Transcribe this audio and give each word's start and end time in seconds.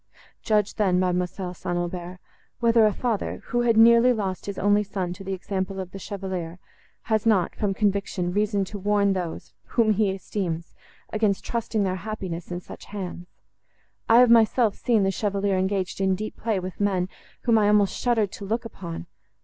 Judge 0.41 0.73
then, 0.77 0.99
Mademoiselle 0.99 1.53
St. 1.53 1.77
Aubert, 1.77 2.17
whether 2.59 2.87
a 2.87 2.91
father, 2.91 3.43
who 3.49 3.61
had 3.61 3.77
nearly 3.77 4.11
lost 4.11 4.47
his 4.47 4.57
only 4.57 4.81
son 4.81 5.11
by 5.11 5.23
the 5.23 5.33
example 5.33 5.79
of 5.79 5.91
the 5.91 5.99
Chevalier, 5.99 6.57
has 7.03 7.27
not, 7.27 7.55
from 7.55 7.75
conviction, 7.75 8.33
reason 8.33 8.65
to 8.65 8.79
warn 8.79 9.13
those, 9.13 9.53
whom 9.65 9.91
he 9.91 10.09
esteems, 10.09 10.73
against 11.13 11.45
trusting 11.45 11.83
their 11.83 11.97
happiness 11.97 12.51
in 12.51 12.61
such 12.61 12.85
hands. 12.85 13.27
I 14.09 14.17
have 14.21 14.31
myself 14.31 14.73
seen 14.73 15.03
the 15.03 15.11
Chevalier 15.11 15.55
engaged 15.59 16.01
in 16.01 16.15
deep 16.15 16.35
play 16.35 16.59
with 16.59 16.79
men, 16.81 17.07
whom 17.41 17.59
I 17.59 17.67
almost 17.67 17.95
shuddered 17.95 18.31
to 18.31 18.43
look 18.45 18.65
upon. 18.65 19.05